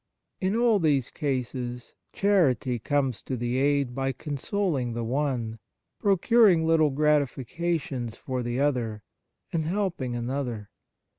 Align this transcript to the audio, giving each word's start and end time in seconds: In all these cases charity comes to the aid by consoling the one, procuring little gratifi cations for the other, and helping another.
In 0.39 0.55
all 0.55 0.79
these 0.79 1.11
cases 1.11 1.93
charity 2.11 2.79
comes 2.79 3.21
to 3.21 3.37
the 3.37 3.57
aid 3.59 3.93
by 3.93 4.13
consoling 4.13 4.93
the 4.93 5.03
one, 5.03 5.59
procuring 5.99 6.65
little 6.65 6.91
gratifi 6.91 7.45
cations 7.47 8.15
for 8.15 8.41
the 8.41 8.59
other, 8.59 9.03
and 9.53 9.65
helping 9.65 10.15
another. 10.15 10.71